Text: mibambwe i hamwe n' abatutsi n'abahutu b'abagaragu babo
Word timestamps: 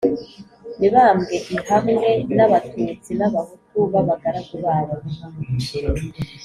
mibambwe 0.79 1.35
i 1.55 1.57
hamwe 1.67 2.09
n' 2.35 2.43
abatutsi 2.45 3.11
n'abahutu 3.19 3.77
b'abagaragu 3.91 4.55
babo 4.65 4.95